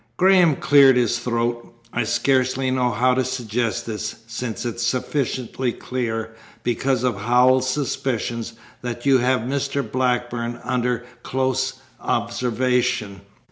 Graham 0.17 0.55
cleared 0.55 0.95
his 0.95 1.19
throat. 1.19 1.75
"I 1.93 2.05
scarcely 2.05 2.71
know 2.71 2.89
how 2.89 3.13
to 3.13 3.23
suggest 3.23 3.85
this, 3.85 4.15
since 4.25 4.65
it 4.65 4.77
is 4.77 4.81
sufficiently 4.81 5.71
clear, 5.73 6.33
because 6.63 7.03
of 7.03 7.17
Howells's 7.21 7.69
suspicions, 7.69 8.53
that 8.81 9.05
you 9.05 9.19
have 9.19 9.41
Mr. 9.41 9.83
Blackburn 9.87 10.59
under 10.63 11.05
close 11.21 11.73
observation. 11.99 13.21